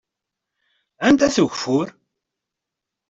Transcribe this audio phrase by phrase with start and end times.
[1.07, 1.87] Anda-t ugeffur?